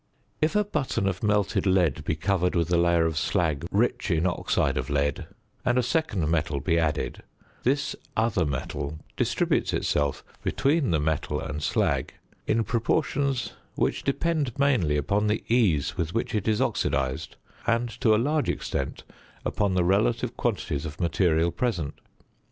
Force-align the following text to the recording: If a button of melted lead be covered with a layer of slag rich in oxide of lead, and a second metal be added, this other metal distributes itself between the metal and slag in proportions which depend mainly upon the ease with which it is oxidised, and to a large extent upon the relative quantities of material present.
If 0.41 0.55
a 0.55 0.63
button 0.63 1.07
of 1.07 1.21
melted 1.21 1.67
lead 1.67 2.03
be 2.03 2.15
covered 2.15 2.55
with 2.55 2.71
a 2.73 2.75
layer 2.75 3.05
of 3.05 3.19
slag 3.19 3.67
rich 3.69 4.09
in 4.09 4.25
oxide 4.25 4.75
of 4.75 4.89
lead, 4.89 5.27
and 5.63 5.77
a 5.77 5.83
second 5.83 6.27
metal 6.27 6.59
be 6.59 6.79
added, 6.79 7.21
this 7.61 7.95
other 8.17 8.43
metal 8.43 8.97
distributes 9.15 9.73
itself 9.73 10.23
between 10.41 10.89
the 10.89 10.99
metal 10.99 11.39
and 11.39 11.61
slag 11.61 12.15
in 12.47 12.63
proportions 12.63 13.53
which 13.75 14.03
depend 14.03 14.57
mainly 14.57 14.97
upon 14.97 15.27
the 15.27 15.43
ease 15.47 15.97
with 15.97 16.15
which 16.15 16.33
it 16.33 16.47
is 16.47 16.61
oxidised, 16.61 17.35
and 17.67 17.87
to 18.01 18.15
a 18.15 18.17
large 18.17 18.49
extent 18.49 19.03
upon 19.45 19.75
the 19.75 19.83
relative 19.83 20.35
quantities 20.35 20.83
of 20.83 20.99
material 20.99 21.51
present. 21.51 21.93